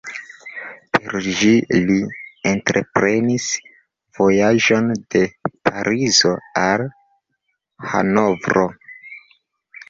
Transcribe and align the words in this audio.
Per 0.93 1.17
ĝi 1.41 1.49
li 1.89 1.97
entreprenis 2.51 3.45
vojaĝon 4.21 4.89
de 5.17 5.21
Parizo 5.69 6.33
al 6.63 6.87
Hanovro. 7.93 8.67